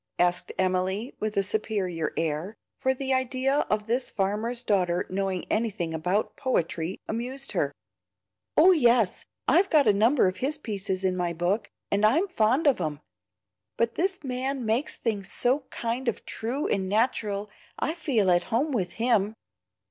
asked 0.17 0.51
Emily, 0.57 1.13
with 1.19 1.37
a 1.37 1.43
superior 1.43 2.11
air, 2.17 2.55
for 2.79 2.91
the 2.91 3.13
idea 3.13 3.57
of 3.69 3.85
this 3.85 4.09
farmer's 4.09 4.63
daughter 4.63 5.05
knowing 5.11 5.45
anything 5.47 5.93
about 5.93 6.35
poetry 6.35 6.97
amused 7.07 7.51
her. 7.51 7.71
"Oh 8.57 8.71
yes, 8.71 9.25
I've 9.47 9.69
got 9.69 9.85
a 9.85 9.93
number 9.93 10.27
of 10.27 10.37
his 10.37 10.57
pieces 10.57 11.03
in 11.03 11.15
my 11.15 11.33
book, 11.33 11.69
and 11.91 12.03
I'm 12.03 12.27
fond 12.27 12.65
of 12.65 12.81
'em. 12.81 12.99
But 13.77 13.93
this 13.93 14.23
man 14.23 14.65
makes 14.65 14.97
things 14.97 15.31
so 15.31 15.65
kind 15.69 16.07
of 16.07 16.25
true 16.25 16.65
and 16.67 16.89
natural 16.89 17.51
I 17.77 17.93
feel 17.93 18.31
at 18.31 18.45
home 18.45 18.71
with 18.71 18.93
HIM. 18.93 19.35